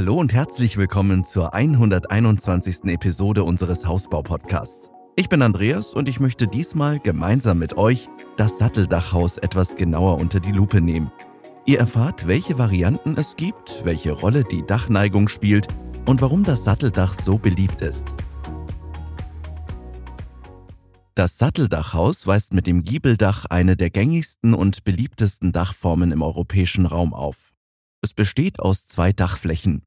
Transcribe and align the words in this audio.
Hallo 0.00 0.16
und 0.16 0.32
herzlich 0.32 0.78
willkommen 0.78 1.26
zur 1.26 1.52
121. 1.52 2.84
Episode 2.84 3.44
unseres 3.44 3.84
Hausbau-Podcasts. 3.84 4.90
Ich 5.14 5.28
bin 5.28 5.42
Andreas 5.42 5.92
und 5.92 6.08
ich 6.08 6.20
möchte 6.20 6.48
diesmal 6.48 6.98
gemeinsam 6.98 7.58
mit 7.58 7.76
euch 7.76 8.08
das 8.38 8.56
Satteldachhaus 8.56 9.36
etwas 9.36 9.76
genauer 9.76 10.16
unter 10.16 10.40
die 10.40 10.52
Lupe 10.52 10.80
nehmen. 10.80 11.12
Ihr 11.66 11.80
erfahrt, 11.80 12.26
welche 12.26 12.56
Varianten 12.56 13.14
es 13.18 13.36
gibt, 13.36 13.84
welche 13.84 14.12
Rolle 14.12 14.44
die 14.44 14.64
Dachneigung 14.64 15.28
spielt 15.28 15.68
und 16.06 16.22
warum 16.22 16.44
das 16.44 16.64
Satteldach 16.64 17.12
so 17.12 17.36
beliebt 17.36 17.82
ist. 17.82 18.14
Das 21.14 21.36
Satteldachhaus 21.36 22.26
weist 22.26 22.54
mit 22.54 22.66
dem 22.66 22.84
Giebeldach 22.84 23.44
eine 23.50 23.76
der 23.76 23.90
gängigsten 23.90 24.54
und 24.54 24.82
beliebtesten 24.82 25.52
Dachformen 25.52 26.10
im 26.10 26.22
europäischen 26.22 26.86
Raum 26.86 27.12
auf. 27.12 27.52
Es 28.00 28.14
besteht 28.14 28.60
aus 28.60 28.86
zwei 28.86 29.12
Dachflächen. 29.12 29.82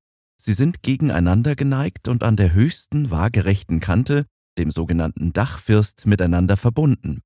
Sie 0.45 0.53
sind 0.53 0.83
gegeneinander 0.83 1.55
geneigt 1.55 2.09
und 2.09 2.21
an 2.21 2.35
der 2.35 2.53
höchsten 2.53 3.09
waagerechten 3.09 3.79
Kante, 3.79 4.25
dem 4.57 4.71
sogenannten 4.71 5.31
Dachfirst, 5.31 6.05
miteinander 6.05 6.57
verbunden. 6.57 7.21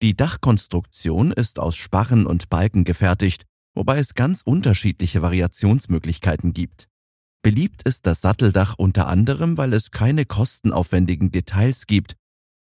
Die 0.00 0.16
Dachkonstruktion 0.16 1.32
ist 1.32 1.58
aus 1.58 1.76
Sparren 1.76 2.24
und 2.26 2.48
Balken 2.48 2.84
gefertigt, 2.84 3.44
wobei 3.74 3.98
es 3.98 4.14
ganz 4.14 4.40
unterschiedliche 4.40 5.20
Variationsmöglichkeiten 5.20 6.54
gibt. 6.54 6.88
Beliebt 7.42 7.82
ist 7.82 8.06
das 8.06 8.22
Satteldach 8.22 8.76
unter 8.78 9.06
anderem, 9.06 9.58
weil 9.58 9.74
es 9.74 9.90
keine 9.90 10.24
kostenaufwendigen 10.24 11.30
Details 11.30 11.86
gibt 11.86 12.16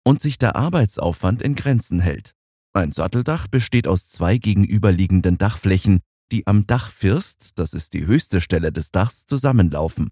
und 0.05 0.21
sich 0.21 0.37
der 0.37 0.55
Arbeitsaufwand 0.55 1.41
in 1.41 1.53
Grenzen 1.53 1.99
hält. 1.99 2.31
Ein 2.71 2.93
Satteldach 2.93 3.49
besteht 3.49 3.87
aus 3.87 4.07
zwei 4.07 4.37
gegenüberliegenden 4.37 5.37
Dachflächen, 5.37 5.99
die 6.31 6.47
am 6.47 6.67
Dachfirst, 6.67 7.51
das 7.59 7.73
ist 7.73 7.93
die 7.93 8.05
höchste 8.05 8.41
Stelle 8.41 8.71
des 8.71 8.91
Dachs, 8.91 9.25
zusammenlaufen. 9.25 10.09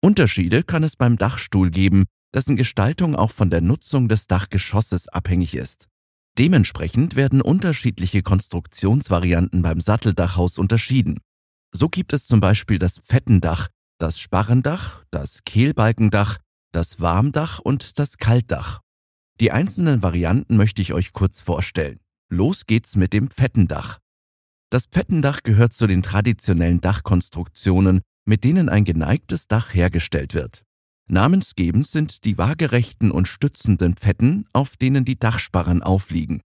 Unterschiede 0.00 0.62
kann 0.62 0.84
es 0.84 0.96
beim 0.96 1.16
Dachstuhl 1.16 1.70
geben, 1.70 2.04
dessen 2.34 2.56
Gestaltung 2.56 3.16
auch 3.16 3.30
von 3.30 3.50
der 3.50 3.60
Nutzung 3.60 4.08
des 4.08 4.26
Dachgeschosses 4.26 5.08
abhängig 5.08 5.54
ist. 5.54 5.88
Dementsprechend 6.38 7.16
werden 7.16 7.40
unterschiedliche 7.40 8.22
Konstruktionsvarianten 8.22 9.62
beim 9.62 9.80
Satteldachhaus 9.80 10.58
unterschieden. 10.58 11.20
So 11.72 11.88
gibt 11.88 12.12
es 12.12 12.26
zum 12.26 12.40
Beispiel 12.40 12.78
das 12.78 13.00
Fettendach, 13.04 13.68
das 13.98 14.18
Sparrendach, 14.18 15.04
das 15.10 15.44
Kehlbalkendach, 15.44 16.38
das 16.72 17.00
Warmdach 17.00 17.58
und 17.60 17.98
das 17.98 18.18
Kaltdach. 18.18 18.80
Die 19.40 19.50
einzelnen 19.50 20.02
Varianten 20.02 20.56
möchte 20.56 20.82
ich 20.82 20.92
euch 20.92 21.12
kurz 21.12 21.40
vorstellen. 21.40 22.00
Los 22.28 22.66
geht's 22.66 22.96
mit 22.96 23.12
dem 23.12 23.30
Fettendach. 23.30 23.98
Das 24.70 24.86
Fettendach 24.90 25.42
gehört 25.42 25.72
zu 25.72 25.86
den 25.86 26.02
traditionellen 26.02 26.80
Dachkonstruktionen, 26.80 28.00
mit 28.24 28.42
denen 28.42 28.68
ein 28.68 28.84
geneigtes 28.84 29.46
Dach 29.46 29.74
hergestellt 29.74 30.34
wird. 30.34 30.64
Namensgebend 31.08 31.86
sind 31.86 32.24
die 32.24 32.36
waagerechten 32.36 33.12
und 33.12 33.28
stützenden 33.28 33.96
Fetten, 33.96 34.46
auf 34.52 34.76
denen 34.76 35.04
die 35.04 35.18
Dachsparren 35.18 35.82
aufliegen. 35.84 36.40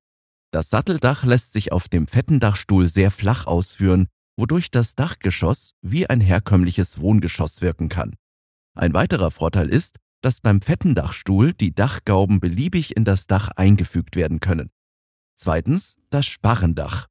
Das 0.51 0.69
Satteldach 0.69 1.23
lässt 1.23 1.53
sich 1.53 1.71
auf 1.71 1.89
dem 1.89 2.05
Fettendachstuhl 2.05 2.87
sehr 2.87 3.09
flach 3.09 3.47
ausführen, 3.47 4.07
wodurch 4.37 4.69
das 4.69 4.95
Dachgeschoss 4.95 5.71
wie 5.81 6.07
ein 6.07 6.21
herkömmliches 6.21 6.99
Wohngeschoss 6.99 7.61
wirken 7.61 7.89
kann. 7.89 8.15
Ein 8.75 8.93
weiterer 8.93 9.31
Vorteil 9.31 9.69
ist, 9.69 9.97
dass 10.21 10.41
beim 10.41 10.61
Fettendachstuhl 10.61 11.53
die 11.53 11.73
Dachgauben 11.73 12.39
beliebig 12.39 12.95
in 12.95 13.03
das 13.03 13.25
Dach 13.25 13.49
eingefügt 13.55 14.15
werden 14.15 14.39
können. 14.39 14.69
Zweitens 15.35 15.95
das 16.11 16.27
Sparrendach. 16.27 17.07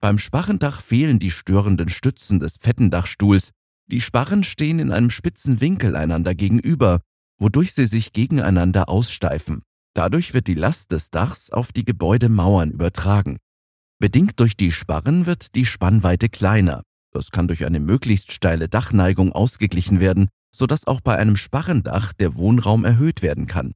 Beim 0.00 0.16
Sparrendach 0.16 0.80
fehlen 0.80 1.18
die 1.18 1.30
störenden 1.30 1.90
Stützen 1.90 2.40
des 2.40 2.56
Fettendachstuhls. 2.56 3.50
Die 3.86 4.00
Sparren 4.00 4.44
stehen 4.44 4.78
in 4.78 4.92
einem 4.92 5.10
spitzen 5.10 5.60
Winkel 5.60 5.94
einander 5.94 6.34
gegenüber, 6.34 7.00
wodurch 7.38 7.74
sie 7.74 7.86
sich 7.86 8.12
gegeneinander 8.12 8.88
aussteifen. 8.88 9.62
Dadurch 9.94 10.32
wird 10.32 10.46
die 10.46 10.54
Last 10.54 10.92
des 10.92 11.10
Dachs 11.10 11.50
auf 11.50 11.72
die 11.72 11.84
Gebäudemauern 11.84 12.70
übertragen. 12.70 13.38
Bedingt 13.98 14.40
durch 14.40 14.56
die 14.56 14.72
Sparren 14.72 15.26
wird 15.26 15.54
die 15.54 15.66
Spannweite 15.66 16.30
kleiner. 16.30 16.82
Das 17.12 17.30
kann 17.30 17.48
durch 17.48 17.66
eine 17.66 17.80
möglichst 17.80 18.32
steile 18.32 18.68
Dachneigung 18.68 19.32
ausgeglichen 19.32 20.00
werden, 20.00 20.28
sodass 20.56 20.86
auch 20.86 21.02
bei 21.02 21.16
einem 21.16 21.36
Sparrendach 21.36 22.14
der 22.14 22.36
Wohnraum 22.36 22.84
erhöht 22.84 23.20
werden 23.20 23.46
kann. 23.46 23.74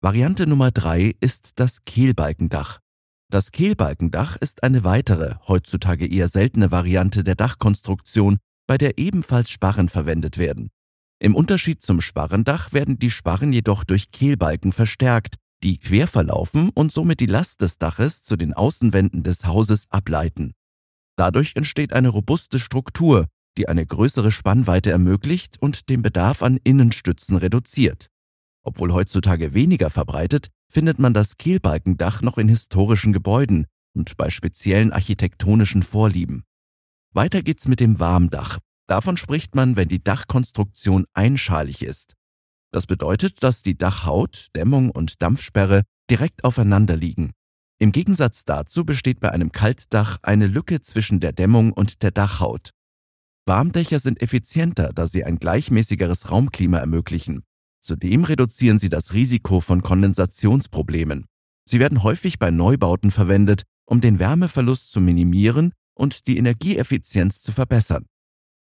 Variante 0.00 0.46
Nummer 0.46 0.70
drei 0.70 1.16
ist 1.20 1.52
das 1.56 1.84
Kehlbalkendach. 1.84 2.78
Das 3.30 3.52
Kehlbalkendach 3.52 4.36
ist 4.36 4.62
eine 4.62 4.84
weitere, 4.84 5.34
heutzutage 5.46 6.06
eher 6.06 6.28
seltene 6.28 6.70
Variante 6.70 7.22
der 7.22 7.34
Dachkonstruktion, 7.34 8.38
bei 8.66 8.78
der 8.78 8.98
ebenfalls 8.98 9.50
Sparren 9.50 9.90
verwendet 9.90 10.38
werden. 10.38 10.70
Im 11.20 11.34
Unterschied 11.34 11.82
zum 11.82 12.00
Sparrendach 12.00 12.72
werden 12.72 12.98
die 12.98 13.10
Sparren 13.10 13.52
jedoch 13.52 13.84
durch 13.84 14.12
Kehlbalken 14.12 14.72
verstärkt, 14.72 15.34
die 15.62 15.78
quer 15.78 16.06
verlaufen 16.06 16.70
und 16.70 16.90
somit 16.90 17.20
die 17.20 17.26
Last 17.26 17.60
des 17.60 17.76
Daches 17.76 18.22
zu 18.22 18.36
den 18.36 18.54
Außenwänden 18.54 19.24
des 19.24 19.44
Hauses 19.44 19.86
ableiten. 19.90 20.54
Dadurch 21.16 21.54
entsteht 21.56 21.92
eine 21.92 22.08
robuste 22.08 22.58
Struktur, 22.58 23.26
die 23.58 23.68
eine 23.68 23.84
größere 23.84 24.30
Spannweite 24.30 24.90
ermöglicht 24.90 25.60
und 25.60 25.90
den 25.90 26.00
Bedarf 26.00 26.42
an 26.42 26.58
Innenstützen 26.62 27.36
reduziert. 27.36 28.08
Obwohl 28.62 28.92
heutzutage 28.92 29.54
weniger 29.54 29.90
verbreitet, 29.90 30.48
findet 30.68 30.98
man 30.98 31.14
das 31.14 31.36
Kehlbalkendach 31.36 32.22
noch 32.22 32.38
in 32.38 32.48
historischen 32.48 33.12
Gebäuden 33.12 33.66
und 33.94 34.16
bei 34.16 34.30
speziellen 34.30 34.92
architektonischen 34.92 35.82
Vorlieben. 35.82 36.44
Weiter 37.12 37.42
geht's 37.42 37.68
mit 37.68 37.80
dem 37.80 37.98
Warmdach. 37.98 38.58
Davon 38.86 39.16
spricht 39.16 39.54
man, 39.54 39.76
wenn 39.76 39.88
die 39.88 40.02
Dachkonstruktion 40.02 41.06
einschalig 41.14 41.82
ist. 41.82 42.14
Das 42.70 42.86
bedeutet, 42.86 43.42
dass 43.42 43.62
die 43.62 43.76
Dachhaut, 43.76 44.48
Dämmung 44.54 44.90
und 44.90 45.22
Dampfsperre 45.22 45.82
direkt 46.10 46.44
aufeinander 46.44 46.96
liegen. 46.96 47.32
Im 47.78 47.92
Gegensatz 47.92 48.44
dazu 48.44 48.84
besteht 48.84 49.20
bei 49.20 49.30
einem 49.30 49.52
Kaltdach 49.52 50.18
eine 50.22 50.46
Lücke 50.46 50.82
zwischen 50.82 51.20
der 51.20 51.32
Dämmung 51.32 51.72
und 51.72 52.02
der 52.02 52.10
Dachhaut. 52.10 52.72
Warmdächer 53.46 54.00
sind 54.00 54.20
effizienter, 54.20 54.90
da 54.92 55.06
sie 55.06 55.24
ein 55.24 55.38
gleichmäßigeres 55.38 56.30
Raumklima 56.30 56.78
ermöglichen. 56.78 57.44
Zudem 57.88 58.24
reduzieren 58.24 58.78
sie 58.78 58.90
das 58.90 59.14
Risiko 59.14 59.62
von 59.62 59.80
Kondensationsproblemen. 59.80 61.24
Sie 61.64 61.80
werden 61.80 62.02
häufig 62.02 62.38
bei 62.38 62.50
Neubauten 62.50 63.10
verwendet, 63.10 63.62
um 63.86 64.02
den 64.02 64.18
Wärmeverlust 64.18 64.92
zu 64.92 65.00
minimieren 65.00 65.72
und 65.94 66.26
die 66.26 66.36
Energieeffizienz 66.36 67.40
zu 67.40 67.50
verbessern. 67.50 68.04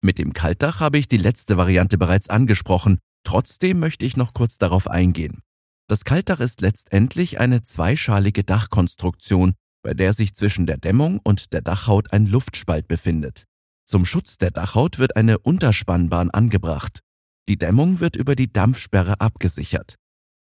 Mit 0.03 0.19
dem 0.19 0.33
Kaltdach 0.33 0.81
habe 0.81 0.99
ich 0.99 1.07
die 1.07 1.19
letzte 1.19 1.57
Variante 1.57 1.99
bereits 1.99 2.29
angesprochen, 2.29 2.99
trotzdem 3.23 3.79
möchte 3.79 4.05
ich 4.05 4.17
noch 4.17 4.35
kurz 4.35 4.59
darauf 4.59 4.91
eingehen. 4.91 5.43
Das 5.87 6.03
Kaltdach 6.03 6.41
ist 6.41 6.61
letztendlich 6.61 7.39
eine 7.39 7.63
zweischalige 7.63 8.43
Dachkonstruktion, 8.43 9.55
bei 9.85 9.95
der 9.95 10.15
sich 10.15 10.35
zwischen 10.35 10.67
der 10.67 10.79
Dämmung 10.79 11.21
und 11.23 11.53
der 11.53 11.63
Dachhaut 11.63 12.13
ein 12.13 12.27
Luftspalt 12.27 12.89
befindet. 12.89 13.45
Zum 13.85 14.05
Schutz 14.05 14.39
der 14.39 14.51
Dachhaut 14.51 14.99
wird 14.99 15.15
eine 15.15 15.39
Unterspannbahn 15.39 16.31
angebracht. 16.33 17.03
Die 17.53 17.59
Dämmung 17.59 18.01
wird 18.01 18.17
über 18.17 18.35
die 18.35 18.51
Dampfsperre 18.51 19.21
abgesichert. 19.21 19.97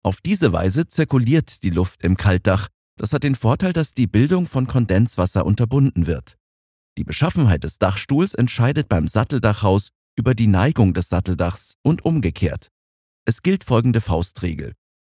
Auf 0.04 0.22
diese 0.22 0.54
Weise 0.54 0.86
zirkuliert 0.86 1.64
die 1.64 1.72
Luft 1.72 2.04
im 2.04 2.18
Kaltdach. 2.18 2.68
Das 2.98 3.14
hat 3.14 3.24
den 3.24 3.34
Vorteil, 3.34 3.74
dass 3.74 3.96
die 3.96 4.06
Bildung 4.06 4.46
von 4.46 4.68
Kondenswasser 4.68 5.44
unterbunden 5.44 6.06
wird. 6.06 6.38
Die 7.00 7.04
Beschaffenheit 7.04 7.64
des 7.64 7.80
Dachstuhls 7.80 8.36
entscheidet 8.36 8.90
beim 8.90 9.08
Satteldachhaus 9.08 9.90
über 10.16 10.36
die 10.36 10.46
Neigung 10.46 10.94
des 10.94 11.10
Satteldachs 11.10 11.78
und 11.82 12.06
umgekehrt. 12.06 12.70
Es 13.26 13.42
gilt 13.42 13.64
folgende 13.64 14.02
Faustregel. 14.02 14.76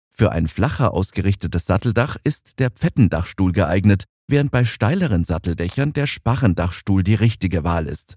Für 0.09 0.31
ein 0.31 0.47
flacher 0.47 0.93
ausgerichtetes 0.93 1.65
Satteldach 1.65 2.15
ist 2.23 2.59
der 2.59 2.71
Pfettendachstuhl 2.71 3.51
geeignet, 3.51 4.05
während 4.29 4.49
bei 4.49 4.63
steileren 4.63 5.25
Satteldächern 5.25 5.91
der 5.91 6.07
Sparrendachstuhl 6.07 7.03
die 7.03 7.15
richtige 7.15 7.65
Wahl 7.65 7.85
ist. 7.87 8.15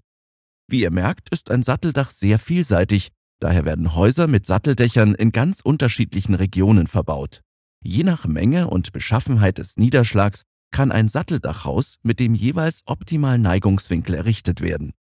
Wie 0.65 0.79
ihr 0.79 0.91
merkt, 0.91 1.27
ist 1.27 1.51
ein 1.51 1.61
Satteldach 1.61 2.11
sehr 2.11 2.39
vielseitig 2.39 3.11
Daher 3.39 3.65
werden 3.65 3.95
Häuser 3.95 4.27
mit 4.27 4.45
Satteldächern 4.45 5.13
in 5.13 5.31
ganz 5.31 5.61
unterschiedlichen 5.61 6.35
Regionen 6.35 6.87
verbaut. 6.87 7.41
Je 7.83 8.03
nach 8.03 8.25
Menge 8.25 8.67
und 8.69 8.91
Beschaffenheit 8.91 9.57
des 9.57 9.77
Niederschlags 9.77 10.43
kann 10.71 10.91
ein 10.91 11.07
Satteldachhaus 11.07 11.97
mit 12.03 12.19
dem 12.19 12.33
jeweils 12.33 12.81
optimalen 12.85 13.41
Neigungswinkel 13.41 14.15
errichtet 14.15 14.61
werden. 14.61 14.93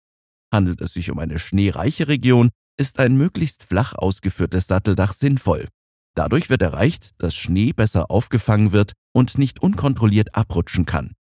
Handelt 0.52 0.82
es 0.82 0.94
sich 0.94 1.10
um 1.10 1.20
eine 1.20 1.40
schneereiche 1.40 2.08
Region, 2.08 2.50
ist 2.78 3.00
ein 3.00 3.16
möglichst 3.18 3.64
flach 3.64 3.94
ausgeführtes 3.94 4.68
Satteldach 4.68 5.14
sinnvoll. 5.14 5.68
Dadurch 6.16 6.50
wird 6.50 6.62
erreicht, 6.62 7.12
dass 7.18 7.36
Schnee 7.36 7.74
besser 7.74 8.12
aufgefangen 8.12 8.72
wird 8.72 8.94
und 9.14 9.38
nicht 9.38 9.62
unkontrolliert 9.62 10.36
abrutschen 10.36 10.86
kann. 10.86 11.14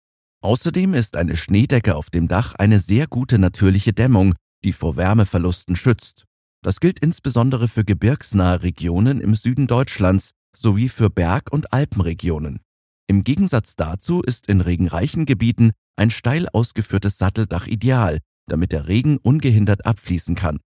Außerdem 0.41 0.93
ist 0.95 1.15
eine 1.15 1.37
Schneedecke 1.37 1.95
auf 1.95 2.09
dem 2.09 2.27
Dach 2.27 2.55
eine 2.55 2.79
sehr 2.79 3.07
gute 3.07 3.37
natürliche 3.37 3.93
Dämmung, 3.93 4.33
die 4.63 4.73
vor 4.73 4.97
Wärmeverlusten 4.97 5.75
schützt. 5.75 6.25
Das 6.63 6.79
gilt 6.79 6.99
insbesondere 6.99 7.67
für 7.67 7.83
gebirgsnahe 7.83 8.61
Regionen 8.61 9.19
im 9.19 9.33
Süden 9.33 9.67
Deutschlands 9.67 10.31
sowie 10.55 10.89
für 10.89 11.09
Berg- 11.09 11.51
und 11.51 11.73
Alpenregionen. 11.73 12.59
Im 13.07 13.23
Gegensatz 13.23 13.75
dazu 13.75 14.21
ist 14.21 14.47
in 14.47 14.61
regenreichen 14.61 15.25
Gebieten 15.25 15.71
ein 15.95 16.11
steil 16.11 16.47
ausgeführtes 16.49 17.17
Satteldach 17.17 17.67
ideal, 17.67 18.19
damit 18.47 18.71
der 18.71 18.87
Regen 18.87 19.17
ungehindert 19.17 19.85
abfließen 19.85 20.35
kann. 20.35 20.59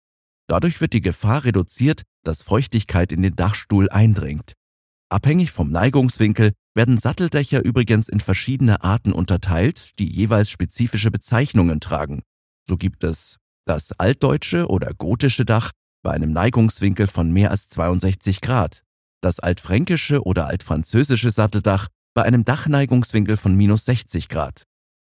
Dadurch 0.48 0.80
wird 0.80 0.92
die 0.92 1.00
Gefahr 1.00 1.44
reduziert, 1.44 2.02
dass 2.22 2.42
Feuchtigkeit 2.42 3.12
in 3.12 3.22
den 3.22 3.36
Dachstuhl 3.36 3.88
eindringt. 3.88 4.54
Abhängig 5.10 5.52
vom 5.52 5.70
Neigungswinkel 5.70 6.52
werden 6.74 6.98
Satteldächer 6.98 7.64
übrigens 7.64 8.08
in 8.08 8.20
verschiedene 8.20 8.82
Arten 8.82 9.12
unterteilt, 9.12 9.98
die 9.98 10.12
jeweils 10.12 10.50
spezifische 10.50 11.10
Bezeichnungen 11.10 11.80
tragen. 11.80 12.22
So 12.66 12.76
gibt 12.76 13.04
es 13.04 13.38
das 13.64 13.92
altdeutsche 13.92 14.66
oder 14.68 14.92
gotische 14.92 15.44
Dach 15.44 15.70
bei 16.04 16.12
einem 16.12 16.32
Neigungswinkel 16.32 17.08
von 17.08 17.32
mehr 17.32 17.50
als 17.50 17.68
62 17.70 18.40
Grad, 18.40 18.84
das 19.22 19.40
altfränkische 19.40 20.22
oder 20.22 20.46
altfranzösische 20.46 21.32
Satteldach 21.32 21.88
bei 22.12 22.22
einem 22.22 22.44
Dachneigungswinkel 22.44 23.36
von 23.36 23.56
minus 23.56 23.86
60 23.86 24.28
Grad, 24.28 24.66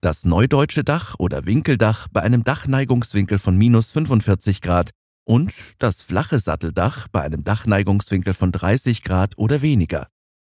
das 0.00 0.24
neudeutsche 0.24 0.84
Dach 0.84 1.16
oder 1.18 1.44
Winkeldach 1.44 2.06
bei 2.12 2.22
einem 2.22 2.44
Dachneigungswinkel 2.44 3.38
von 3.38 3.58
minus 3.58 3.90
45 3.90 4.62
Grad 4.62 4.90
und 5.24 5.52
das 5.80 6.02
flache 6.02 6.38
Satteldach 6.38 7.08
bei 7.08 7.22
einem 7.22 7.42
Dachneigungswinkel 7.42 8.32
von 8.32 8.52
30 8.52 9.02
Grad 9.02 9.36
oder 9.36 9.60
weniger. 9.62 10.06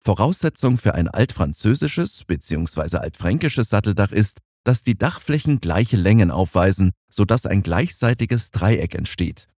Voraussetzung 0.05 0.77
für 0.77 0.95
ein 0.95 1.09
altfranzösisches 1.09 2.25
bzw. 2.27 2.99
altfränkisches 2.99 3.71
Satteldach 3.71 4.13
ist, 4.13 4.41
dass 4.65 4.83
die 4.83 4.99
Dachflächen 4.99 5.61
gleiche 5.61 5.97
Längen 5.97 6.31
aufweisen, 6.31 6.93
sodass 7.11 7.47
ein 7.47 7.63
gleichseitiges 7.63 8.51
Dreieck 8.51 8.95
entsteht. 8.95 9.49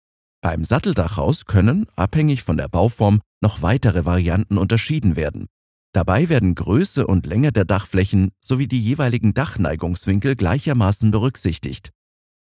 Beim 0.43 0.65
Satteldachhaus 0.65 1.45
können, 1.45 1.87
abhängig 1.97 2.43
von 2.43 2.57
der 2.57 2.69
Bauform, 2.69 3.21
noch 3.43 3.61
weitere 3.61 4.07
Varianten 4.07 4.57
unterschieden 4.57 5.15
werden. 5.15 5.49
Dabei 5.93 6.29
werden 6.29 6.55
Größe 6.55 7.07
und 7.07 7.27
Länge 7.27 7.53
der 7.53 7.65
Dachflächen 7.65 8.31
sowie 8.41 8.69
die 8.69 8.81
jeweiligen 8.81 9.35
Dachneigungswinkel 9.35 10.37
gleichermaßen 10.37 11.11
berücksichtigt. 11.11 11.91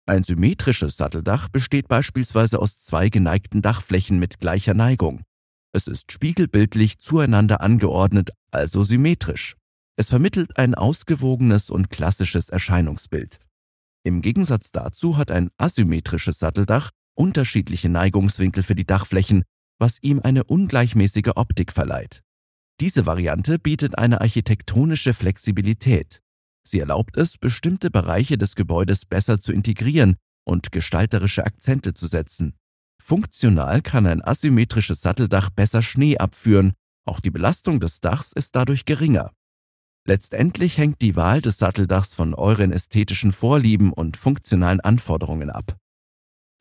Ein 0.08 0.24
symmetrisches 0.24 0.98
Satteldach 0.98 1.50
besteht 1.50 1.88
beispielsweise 1.88 2.60
aus 2.60 2.80
zwei 2.80 3.10
geneigten 3.10 3.62
Dachflächen 3.62 4.20
mit 4.20 4.40
gleicher 4.40 4.74
Neigung. 4.74 5.22
Es 5.74 5.88
ist 5.88 6.12
spiegelbildlich 6.12 7.00
zueinander 7.00 7.62
angeordnet, 7.62 8.32
also 8.52 8.84
symmetrisch. 8.84 9.56
Es 9.96 10.10
vermittelt 10.10 10.58
ein 10.58 10.76
ausgewogenes 10.76 11.70
und 11.70 11.90
klassisches 11.90 12.50
Erscheinungsbild. 12.50 13.40
Im 14.04 14.22
Gegensatz 14.22 14.72
dazu 14.72 15.18
hat 15.18 15.32
ein 15.32 15.50
asymmetrisches 15.58 16.40
Satteldach 16.40 16.92
unterschiedliche 17.16 17.90
Neigungswinkel 17.90 18.64
für 18.64 18.76
die 18.76 18.86
Dachflächen, 18.86 19.44
was 19.80 19.98
ihm 20.02 20.20
eine 20.24 20.44
ungleichmäßige 20.44 21.32
Optik 21.36 21.72
verleiht. 21.72 22.22
Diese 22.80 23.06
Variante 23.06 23.58
bietet 23.58 23.98
eine 23.98 24.22
architektonische 24.22 25.14
Flexibilität. 25.14 26.22
Sie 26.68 26.80
erlaubt 26.80 27.18
es, 27.18 27.38
bestimmte 27.38 27.90
Bereiche 27.90 28.38
des 28.38 28.56
Gebäudes 28.56 29.06
besser 29.06 29.40
zu 29.40 29.54
integrieren 29.54 30.18
und 30.46 30.72
gestalterische 30.72 31.46
Akzente 31.46 31.94
zu 31.94 32.08
setzen. 32.08 32.56
Funktional 33.02 33.82
kann 33.82 34.08
ein 34.08 34.26
asymmetrisches 34.26 35.02
Satteldach 35.02 35.50
besser 35.50 35.82
Schnee 35.82 36.18
abführen, 36.18 36.74
auch 37.06 37.20
die 37.20 37.30
Belastung 37.30 37.80
des 37.80 38.02
Dachs 38.02 38.32
ist 38.34 38.56
dadurch 38.56 38.86
geringer. 38.86 39.32
Letztendlich 40.08 40.78
hängt 40.78 41.02
die 41.02 41.16
Wahl 41.16 41.42
des 41.42 41.58
Satteldachs 41.58 42.14
von 42.14 42.34
euren 42.34 42.72
ästhetischen 42.72 43.32
Vorlieben 43.32 43.94
und 43.94 44.18
funktionalen 44.18 44.80
Anforderungen 44.80 45.50
ab. 45.50 45.78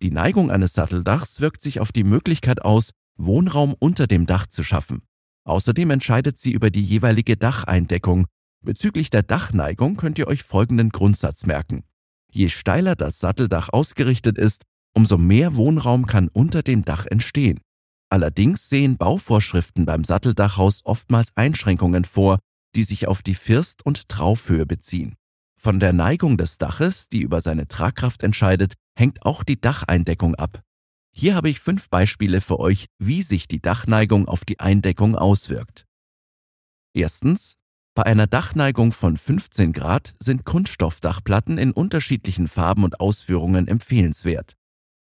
Die 0.02 0.10
Neigung 0.10 0.50
eines 0.50 0.72
Satteldachs 0.72 1.40
wirkt 1.40 1.62
sich 1.62 1.80
auf 1.80 1.92
die 1.92 2.04
Möglichkeit 2.04 2.62
aus, 2.62 2.90
Wohnraum 3.16 3.74
unter 3.78 4.06
dem 4.06 4.26
Dach 4.26 4.46
zu 4.46 4.62
schaffen. 4.62 5.02
Außerdem 5.44 5.90
entscheidet 5.90 6.38
sie 6.38 6.52
über 6.52 6.70
die 6.70 6.82
jeweilige 6.82 7.36
Dacheindeckung. 7.36 8.26
Bezüglich 8.62 9.10
der 9.10 9.22
Dachneigung 9.22 9.96
könnt 9.96 10.18
ihr 10.18 10.26
euch 10.26 10.42
folgenden 10.42 10.90
Grundsatz 10.90 11.46
merken. 11.46 11.84
Je 12.30 12.48
steiler 12.48 12.96
das 12.96 13.20
Satteldach 13.20 13.68
ausgerichtet 13.68 14.38
ist, 14.38 14.64
umso 14.94 15.18
mehr 15.18 15.54
Wohnraum 15.54 16.06
kann 16.06 16.28
unter 16.28 16.62
dem 16.62 16.84
Dach 16.84 17.06
entstehen. 17.06 17.60
Allerdings 18.10 18.68
sehen 18.68 18.96
Bauvorschriften 18.96 19.86
beim 19.86 20.04
Satteldachhaus 20.04 20.82
oftmals 20.84 21.36
Einschränkungen 21.36 22.04
vor, 22.04 22.38
die 22.74 22.84
sich 22.84 23.06
auf 23.06 23.22
die 23.22 23.34
First- 23.34 23.84
und 23.84 24.08
Traufhöhe 24.08 24.66
beziehen. 24.66 25.14
Von 25.60 25.80
der 25.80 25.92
Neigung 25.92 26.36
des 26.36 26.58
Daches, 26.58 27.08
die 27.08 27.20
über 27.20 27.40
seine 27.40 27.68
Tragkraft 27.68 28.22
entscheidet, 28.22 28.74
hängt 28.96 29.24
auch 29.24 29.42
die 29.42 29.60
Dacheindeckung 29.60 30.34
ab. 30.34 30.62
Hier 31.12 31.36
habe 31.36 31.48
ich 31.48 31.60
fünf 31.60 31.88
Beispiele 31.90 32.40
für 32.40 32.58
euch, 32.58 32.86
wie 32.98 33.22
sich 33.22 33.46
die 33.46 33.62
Dachneigung 33.62 34.26
auf 34.26 34.44
die 34.44 34.58
Eindeckung 34.58 35.14
auswirkt. 35.14 35.86
Erstens, 36.92 37.54
bei 37.94 38.04
einer 38.04 38.26
Dachneigung 38.26 38.90
von 38.90 39.16
15 39.16 39.72
Grad 39.72 40.14
sind 40.20 40.44
Kunststoffdachplatten 40.44 41.58
in 41.58 41.70
unterschiedlichen 41.70 42.48
Farben 42.48 42.82
und 42.82 42.98
Ausführungen 42.98 43.68
empfehlenswert. 43.68 44.56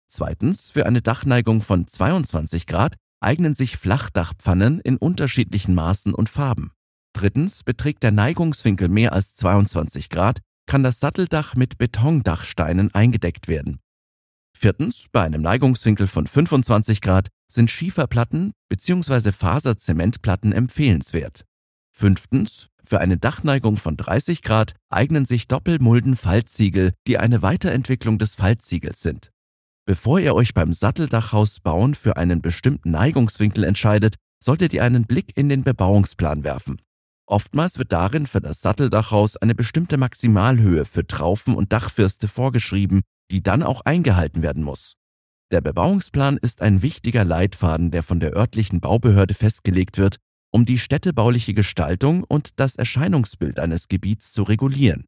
Zweitens, 0.07 0.69
für 0.69 0.85
eine 0.85 1.01
Dachneigung 1.01 1.63
von 1.63 1.87
22 1.87 2.67
Grad 2.67 2.95
eignen 3.19 3.55
sich 3.55 3.77
Flachdachpfannen 3.77 4.79
in 4.81 4.97
unterschiedlichen 4.97 5.73
Maßen 5.73 6.13
und 6.13 6.29
Farben. 6.29 6.71
Drittens, 7.13 7.63
beträgt 7.63 8.03
der 8.03 8.11
Neigungswinkel 8.11 8.89
mehr 8.89 9.13
als 9.13 9.35
22 9.35 10.09
Grad, 10.09 10.41
kann 10.65 10.83
das 10.83 10.99
Satteldach 10.99 11.55
mit 11.55 11.77
Betondachsteinen 11.77 12.93
eingedeckt 12.93 13.47
werden. 13.47 13.79
Viertens, 14.57 15.07
bei 15.11 15.21
einem 15.23 15.41
Neigungswinkel 15.41 16.07
von 16.07 16.27
25 16.27 17.01
Grad 17.01 17.27
sind 17.51 17.69
Schieferplatten 17.69 18.53
bzw. 18.69 19.31
Faserzementplatten 19.31 20.53
empfehlenswert. 20.53 21.45
Fünftens, 21.91 22.67
für 22.83 22.99
eine 22.99 23.17
Dachneigung 23.17 23.77
von 23.77 23.97
30 23.97 24.41
Grad 24.41 24.73
eignen 24.89 25.25
sich 25.25 25.47
Doppelmulden-Faltziegel, 25.47 26.93
die 27.07 27.17
eine 27.17 27.41
Weiterentwicklung 27.41 28.17
des 28.17 28.35
Faltziegels 28.35 29.01
sind. 29.01 29.31
Bevor 29.85 30.19
ihr 30.19 30.35
euch 30.35 30.53
beim 30.53 30.73
Satteldachhaus 30.73 31.59
bauen 31.59 31.93
für 31.93 32.17
einen 32.17 32.41
bestimmten 32.41 32.91
Neigungswinkel 32.91 33.63
entscheidet, 33.63 34.15
solltet 34.39 34.73
ihr 34.73 34.83
einen 34.83 35.05
Blick 35.05 35.35
in 35.35 35.49
den 35.49 35.63
Bebauungsplan 35.63 36.43
werfen. 36.43 36.81
Oftmals 37.27 37.79
wird 37.79 37.91
darin 37.91 38.27
für 38.27 38.41
das 38.41 38.61
Satteldachhaus 38.61 39.35
eine 39.37 39.55
bestimmte 39.55 39.97
Maximalhöhe 39.97 40.85
für 40.85 41.07
Traufen 41.07 41.55
und 41.55 41.73
Dachfirste 41.73 42.27
vorgeschrieben, 42.27 43.01
die 43.31 43.41
dann 43.41 43.63
auch 43.63 43.81
eingehalten 43.81 44.43
werden 44.43 44.63
muss. 44.63 44.95
Der 45.51 45.61
Bebauungsplan 45.61 46.37
ist 46.37 46.61
ein 46.61 46.81
wichtiger 46.81 47.23
Leitfaden, 47.23 47.91
der 47.91 48.03
von 48.03 48.19
der 48.19 48.35
örtlichen 48.35 48.79
Baubehörde 48.79 49.33
festgelegt 49.33 49.97
wird, 49.97 50.17
um 50.51 50.65
die 50.65 50.77
städtebauliche 50.77 51.53
Gestaltung 51.53 52.23
und 52.23 52.59
das 52.59 52.75
Erscheinungsbild 52.75 53.59
eines 53.59 53.87
Gebiets 53.87 54.31
zu 54.31 54.43
regulieren. 54.43 55.05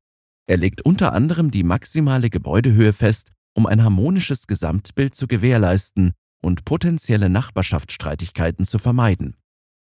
Er 0.48 0.58
legt 0.58 0.81
unter 0.81 1.14
anderem 1.14 1.52
die 1.52 1.64
maximale 1.64 2.30
Gebäudehöhe 2.30 2.94
fest, 2.94 3.31
um 3.54 3.66
ein 3.66 3.84
harmonisches 3.84 4.48
Gesamtbild 4.48 5.16
zu 5.16 5.28
gewährleisten 5.28 6.14
und 6.42 6.66
potenzielle 6.66 7.30
Nachbarschaftsstreitigkeiten 7.30 8.66
zu 8.66 8.80
vermeiden. 8.80 9.36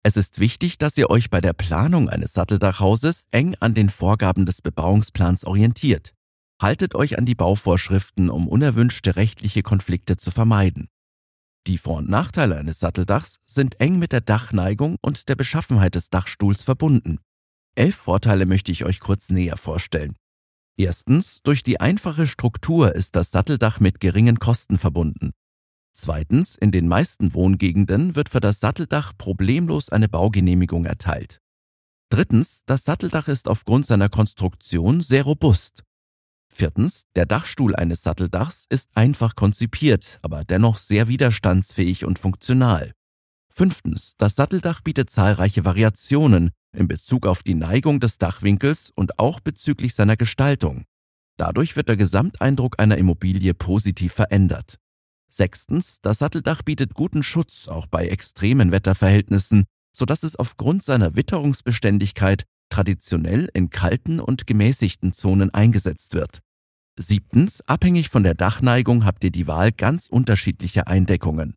Es 0.06 0.16
ist 0.16 0.38
wichtig, 0.38 0.78
dass 0.78 0.96
ihr 0.96 1.10
euch 1.10 1.30
bei 1.30 1.40
der 1.40 1.52
Planung 1.52 2.08
eines 2.08 2.32
Satteldachhauses 2.32 3.24
eng 3.32 3.56
an 3.58 3.74
den 3.74 3.88
Vorgaben 3.88 4.46
des 4.46 4.62
Bebauungsplans 4.62 5.44
orientiert. 5.44 6.14
Haltet 6.62 6.94
euch 6.94 7.18
an 7.18 7.26
die 7.26 7.34
Bauvorschriften, 7.34 8.30
um 8.30 8.46
unerwünschte 8.46 9.16
rechtliche 9.16 9.64
Konflikte 9.64 10.16
zu 10.16 10.30
vermeiden. 10.30 10.86
Die 11.66 11.76
Vor- 11.76 11.96
und 11.96 12.08
Nachteile 12.08 12.56
eines 12.56 12.78
Satteldachs 12.78 13.38
sind 13.46 13.80
eng 13.80 13.98
mit 13.98 14.12
der 14.12 14.20
Dachneigung 14.20 14.94
und 15.02 15.28
der 15.28 15.34
Beschaffenheit 15.34 15.96
des 15.96 16.08
Dachstuhls 16.08 16.62
verbunden. 16.62 17.18
Elf 17.74 17.96
Vorteile 17.96 18.46
möchte 18.46 18.70
ich 18.70 18.84
euch 18.84 19.00
kurz 19.00 19.30
näher 19.30 19.56
vorstellen. 19.56 20.14
Erstens, 20.78 21.42
durch 21.42 21.64
die 21.64 21.80
einfache 21.80 22.28
Struktur 22.28 22.94
ist 22.94 23.16
das 23.16 23.32
Satteldach 23.32 23.80
mit 23.80 23.98
geringen 23.98 24.38
Kosten 24.38 24.78
verbunden. 24.78 25.32
Zweitens, 25.98 26.56
in 26.56 26.72
den 26.72 26.88
meisten 26.88 27.32
Wohngegenden 27.32 28.16
wird 28.16 28.28
für 28.28 28.40
das 28.40 28.60
Satteldach 28.60 29.14
problemlos 29.16 29.88
eine 29.88 30.10
Baugenehmigung 30.10 30.84
erteilt. 30.84 31.40
Drittens, 32.10 32.60
das 32.66 32.84
Satteldach 32.84 33.28
ist 33.28 33.48
aufgrund 33.48 33.86
seiner 33.86 34.10
Konstruktion 34.10 35.00
sehr 35.00 35.22
robust. 35.22 35.84
Viertens, 36.52 37.04
der 37.16 37.24
Dachstuhl 37.24 37.74
eines 37.74 38.02
Satteldachs 38.02 38.66
ist 38.68 38.90
einfach 38.94 39.36
konzipiert, 39.36 40.18
aber 40.20 40.44
dennoch 40.44 40.76
sehr 40.76 41.08
widerstandsfähig 41.08 42.04
und 42.04 42.18
funktional. 42.18 42.92
Fünftens, 43.48 44.16
das 44.18 44.36
Satteldach 44.36 44.82
bietet 44.82 45.08
zahlreiche 45.08 45.64
Variationen 45.64 46.50
in 46.76 46.88
Bezug 46.88 47.26
auf 47.26 47.42
die 47.42 47.54
Neigung 47.54 48.00
des 48.00 48.18
Dachwinkels 48.18 48.92
und 48.94 49.18
auch 49.18 49.40
bezüglich 49.40 49.94
seiner 49.94 50.18
Gestaltung. 50.18 50.84
Dadurch 51.38 51.74
wird 51.74 51.88
der 51.88 51.96
Gesamteindruck 51.96 52.78
einer 52.78 52.98
Immobilie 52.98 53.54
positiv 53.54 54.12
verändert. 54.12 54.76
Sechstens, 55.36 56.00
das 56.00 56.20
Satteldach 56.20 56.62
bietet 56.62 56.94
guten 56.94 57.22
Schutz 57.22 57.68
auch 57.68 57.86
bei 57.86 58.08
extremen 58.08 58.72
Wetterverhältnissen, 58.72 59.64
so 59.94 60.06
dass 60.06 60.22
es 60.22 60.36
aufgrund 60.36 60.82
seiner 60.82 61.14
Witterungsbeständigkeit 61.14 62.44
traditionell 62.70 63.50
in 63.52 63.68
kalten 63.68 64.18
und 64.18 64.46
gemäßigten 64.46 65.12
Zonen 65.12 65.52
eingesetzt 65.52 66.14
wird. 66.14 66.40
Siebtens, 66.98 67.60
abhängig 67.66 68.08
von 68.08 68.22
der 68.22 68.32
Dachneigung 68.32 69.04
habt 69.04 69.24
ihr 69.24 69.30
die 69.30 69.46
Wahl 69.46 69.72
ganz 69.72 70.08
unterschiedlicher 70.08 70.88
Eindeckungen. 70.88 71.54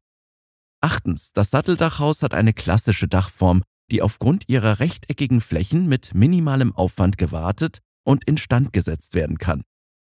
Achtens, 0.81 1.31
das 1.31 1.49
Satteldachhaus 1.49 2.21
hat 2.21 2.33
eine 2.33 2.51
klassische 2.51 3.07
Dachform, 3.07 3.63
die 3.91 4.01
aufgrund 4.01 4.49
ihrer 4.49 4.79
rechteckigen 4.79 5.39
Flächen 5.39 5.87
mit 5.87 6.13
minimalem 6.13 6.75
Aufwand 6.75 7.17
gewartet 7.17 7.79
und 8.03 8.25
instand 8.25 8.73
gesetzt 8.73 9.15
werden 9.15 9.37
kann. 9.37 9.63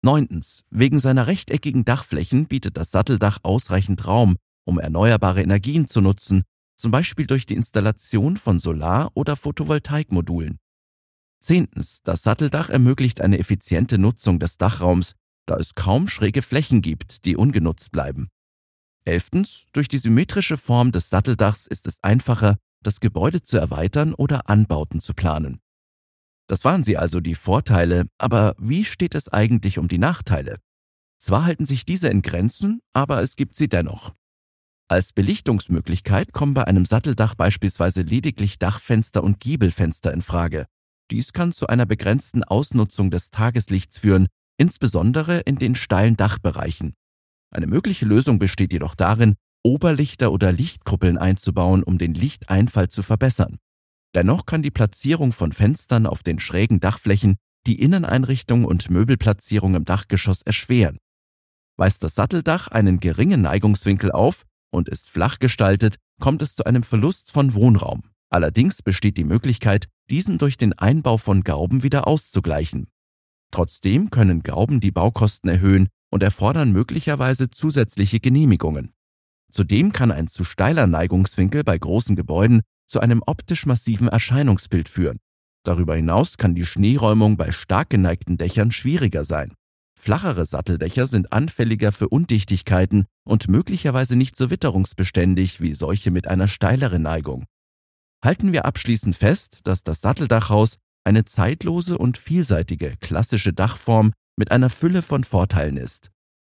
Neuntens. 0.03 0.63
Wegen 0.71 0.99
seiner 0.99 1.27
rechteckigen 1.27 1.85
Dachflächen 1.85 2.47
bietet 2.47 2.75
das 2.75 2.89
Satteldach 2.89 3.39
ausreichend 3.43 4.07
Raum, 4.07 4.37
um 4.65 4.79
erneuerbare 4.79 5.43
Energien 5.43 5.85
zu 5.85 6.01
nutzen, 6.01 6.43
zum 6.75 6.91
Beispiel 6.91 7.27
durch 7.27 7.45
die 7.45 7.53
Installation 7.53 8.37
von 8.37 8.57
Solar- 8.57 9.11
oder 9.13 9.35
Photovoltaikmodulen. 9.35 10.57
Zehntens. 11.39 12.01
Das 12.03 12.23
Satteldach 12.23 12.69
ermöglicht 12.69 13.21
eine 13.21 13.37
effiziente 13.37 13.99
Nutzung 13.99 14.39
des 14.39 14.57
Dachraums, 14.57 15.13
da 15.45 15.57
es 15.57 15.75
kaum 15.75 16.07
schräge 16.07 16.41
Flächen 16.41 16.81
gibt, 16.81 17.25
die 17.25 17.35
ungenutzt 17.35 17.91
bleiben. 17.91 18.29
Elftens. 19.05 19.65
Durch 19.71 19.87
die 19.87 19.99
symmetrische 19.99 20.57
Form 20.57 20.91
des 20.91 21.09
Satteldachs 21.09 21.67
ist 21.67 21.85
es 21.87 21.97
einfacher, 22.03 22.57
das 22.83 22.99
Gebäude 22.99 23.43
zu 23.43 23.57
erweitern 23.57 24.15
oder 24.15 24.49
Anbauten 24.49 24.99
zu 24.99 25.13
planen. 25.13 25.60
Das 26.51 26.65
waren 26.65 26.83
sie 26.83 26.97
also 26.97 27.21
die 27.21 27.35
Vorteile, 27.35 28.07
aber 28.17 28.55
wie 28.57 28.83
steht 28.83 29.15
es 29.15 29.29
eigentlich 29.29 29.79
um 29.79 29.87
die 29.87 29.97
Nachteile? 29.97 30.57
Zwar 31.17 31.45
halten 31.45 31.65
sich 31.65 31.85
diese 31.85 32.09
in 32.09 32.21
Grenzen, 32.21 32.81
aber 32.91 33.21
es 33.21 33.37
gibt 33.37 33.55
sie 33.55 33.69
dennoch. 33.69 34.13
Als 34.89 35.13
Belichtungsmöglichkeit 35.13 36.33
kommen 36.33 36.53
bei 36.53 36.67
einem 36.67 36.83
Satteldach 36.83 37.35
beispielsweise 37.35 38.01
lediglich 38.01 38.59
Dachfenster 38.59 39.23
und 39.23 39.39
Giebelfenster 39.39 40.13
in 40.13 40.21
Frage. 40.21 40.65
Dies 41.09 41.31
kann 41.31 41.53
zu 41.53 41.67
einer 41.67 41.85
begrenzten 41.85 42.43
Ausnutzung 42.43 43.11
des 43.11 43.29
Tageslichts 43.29 43.97
führen, 43.99 44.27
insbesondere 44.57 45.39
in 45.39 45.55
den 45.55 45.73
steilen 45.73 46.17
Dachbereichen. 46.17 46.95
Eine 47.49 47.67
mögliche 47.67 48.05
Lösung 48.05 48.39
besteht 48.39 48.73
jedoch 48.73 48.95
darin, 48.95 49.35
Oberlichter 49.63 50.33
oder 50.33 50.51
Lichtkuppeln 50.51 51.17
einzubauen, 51.17 51.81
um 51.81 51.97
den 51.97 52.13
Lichteinfall 52.13 52.89
zu 52.89 53.03
verbessern. 53.03 53.57
Dennoch 54.13 54.45
kann 54.45 54.61
die 54.61 54.71
Platzierung 54.71 55.31
von 55.31 55.51
Fenstern 55.51 56.05
auf 56.05 56.23
den 56.23 56.39
schrägen 56.39 56.79
Dachflächen 56.79 57.37
die 57.67 57.79
Inneneinrichtung 57.79 58.65
und 58.65 58.89
Möbelplatzierung 58.89 59.75
im 59.75 59.85
Dachgeschoss 59.85 60.41
erschweren. 60.41 60.97
Weist 61.77 62.03
das 62.03 62.15
Satteldach 62.15 62.67
einen 62.67 62.99
geringen 62.99 63.41
Neigungswinkel 63.41 64.11
auf 64.11 64.43
und 64.71 64.89
ist 64.89 65.09
flach 65.09 65.39
gestaltet, 65.39 65.97
kommt 66.19 66.41
es 66.41 66.55
zu 66.55 66.65
einem 66.65 66.83
Verlust 66.83 67.31
von 67.31 67.53
Wohnraum. 67.53 68.03
Allerdings 68.29 68.81
besteht 68.81 69.17
die 69.17 69.23
Möglichkeit, 69.23 69.87
diesen 70.09 70.37
durch 70.37 70.57
den 70.57 70.73
Einbau 70.73 71.17
von 71.17 71.43
Gauben 71.43 71.83
wieder 71.83 72.07
auszugleichen. 72.07 72.87
Trotzdem 73.51 74.09
können 74.09 74.43
Gauben 74.43 74.79
die 74.79 74.91
Baukosten 74.91 75.49
erhöhen 75.49 75.89
und 76.09 76.23
erfordern 76.23 76.71
möglicherweise 76.71 77.49
zusätzliche 77.49 78.19
Genehmigungen. 78.19 78.93
Zudem 79.51 79.91
kann 79.91 80.11
ein 80.11 80.27
zu 80.27 80.45
steiler 80.45 80.87
Neigungswinkel 80.87 81.65
bei 81.65 81.77
großen 81.77 82.15
Gebäuden 82.15 82.61
zu 82.91 82.99
einem 82.99 83.23
optisch 83.25 83.65
massiven 83.65 84.09
Erscheinungsbild 84.09 84.89
führen. 84.89 85.19
Darüber 85.63 85.95
hinaus 85.95 86.37
kann 86.37 86.55
die 86.55 86.65
Schneeräumung 86.65 87.37
bei 87.37 87.51
stark 87.51 87.89
geneigten 87.89 88.37
Dächern 88.37 88.71
schwieriger 88.71 89.23
sein. 89.23 89.53
Flachere 89.97 90.45
Satteldächer 90.45 91.07
sind 91.07 91.31
anfälliger 91.31 91.91
für 91.91 92.09
Undichtigkeiten 92.09 93.05
und 93.23 93.47
möglicherweise 93.47 94.15
nicht 94.17 94.35
so 94.35 94.49
witterungsbeständig 94.49 95.61
wie 95.61 95.73
solche 95.73 96.11
mit 96.11 96.27
einer 96.27 96.47
steileren 96.47 97.03
Neigung. 97.03 97.45
Halten 98.23 98.51
wir 98.51 98.65
abschließend 98.65 99.15
fest, 99.15 99.59
dass 99.63 99.83
das 99.83 100.01
Satteldachhaus 100.01 100.77
eine 101.03 101.23
zeitlose 101.23 101.97
und 101.97 102.17
vielseitige 102.17 102.95
klassische 102.99 103.53
Dachform 103.53 104.11
mit 104.37 104.51
einer 104.51 104.69
Fülle 104.69 105.01
von 105.01 105.23
Vorteilen 105.23 105.77
ist. 105.77 106.09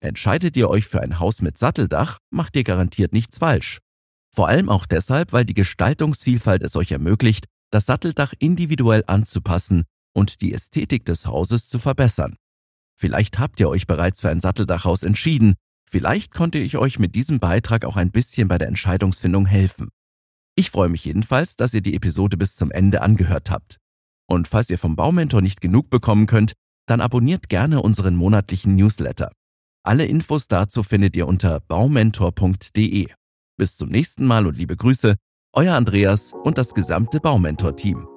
Entscheidet 0.02 0.58
ihr 0.58 0.70
euch 0.70 0.86
für 0.86 1.02
ein 1.02 1.20
Haus 1.20 1.42
mit 1.42 1.58
Satteldach, 1.58 2.18
macht 2.32 2.56
ihr 2.56 2.64
garantiert 2.64 3.14
nichts 3.14 3.38
falsch. 3.38 3.80
Vor 4.34 4.48
allem 4.48 4.68
auch 4.68 4.86
deshalb, 4.88 5.32
weil 5.32 5.46
die 5.46 5.54
Gestaltungsvielfalt 5.54 6.64
es 6.64 6.76
euch 6.76 6.92
ermöglicht, 6.92 7.46
das 7.70 7.86
Satteldach 7.86 8.34
individuell 8.40 9.04
anzupassen 9.06 9.84
und 10.14 10.42
die 10.42 10.54
Ästhetik 10.54 11.06
des 11.06 11.28
Hauses 11.28 11.68
zu 11.68 11.78
verbessern. 11.78 12.36
Vielleicht 12.96 13.38
habt 13.38 13.60
ihr 13.60 13.70
euch 13.70 13.86
bereits 13.86 14.22
für 14.22 14.30
ein 14.30 14.40
Satteldachhaus 14.40 15.04
entschieden, 15.04 15.56
vielleicht 15.90 16.34
konnte 16.34 16.58
ich 16.58 16.78
euch 16.78 16.98
mit 16.98 17.16
diesem 17.16 17.40
Beitrag 17.40 17.86
auch 17.86 17.96
ein 17.96 18.12
bisschen 18.12 18.48
bei 18.48 18.58
der 18.58 18.68
Entscheidungsfindung 18.68 19.46
helfen. 19.46 19.90
Ich 20.56 20.72
freue 20.72 20.90
mich 20.90 21.06
jedenfalls, 21.06 21.56
dass 21.56 21.74
ihr 21.74 21.82
die 21.82 21.96
Episode 21.96 22.38
bis 22.38 22.56
zum 22.56 22.72
Ende 22.72 23.02
angehört 23.02 23.52
habt. 23.52 23.78
Und 24.28 24.48
falls 24.48 24.70
ihr 24.70 24.78
vom 24.78 24.96
Baumentor 24.96 25.42
nicht 25.42 25.62
genug 25.62 25.90
bekommen 25.90 26.28
könnt, 26.28 26.54
dann 26.88 27.02
abonniert 27.02 27.50
gerne 27.50 27.82
unseren 27.82 28.16
monatlichen 28.16 28.76
Newsletter. 28.76 29.32
Alle 29.84 30.06
Infos 30.06 30.48
dazu 30.48 30.82
findet 30.82 31.16
ihr 31.16 31.28
unter 31.28 31.60
baumentor.de. 31.60 33.08
Bis 33.58 33.78
zum 33.78 33.90
nächsten 33.90 34.26
Mal 34.26 34.48
und 34.48 34.58
liebe 34.58 34.76
Grüße, 34.76 35.16
euer 35.54 35.76
Andreas 35.76 36.34
und 36.44 36.58
das 36.58 36.74
gesamte 36.74 37.20
Baumentor-Team. 37.20 38.08